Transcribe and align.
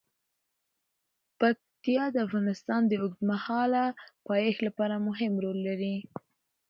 پکتیا 1.39 2.05
د 2.11 2.17
افغانستان 2.27 2.81
د 2.87 2.93
اوږدمهاله 3.01 3.83
پایښت 4.27 4.59
لپاره 4.67 4.95
مهم 5.07 5.33
رول 5.43 5.57
لري. 5.67 5.95